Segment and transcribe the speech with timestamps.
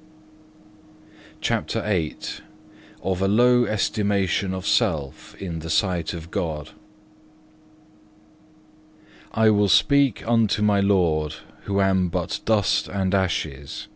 [0.00, 0.06] (1)
[1.42, 1.72] Jeremiah x.
[1.74, 1.82] 23.
[1.82, 2.44] CHAPTER VIII
[3.02, 6.70] Of a low estimation of self in the sight of God
[9.32, 11.34] I will speak unto my Lord
[11.64, 13.88] who am but dust and ashes.